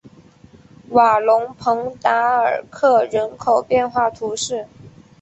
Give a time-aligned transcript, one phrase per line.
[0.89, 4.65] 瓦龙蓬达尔克人口变化图示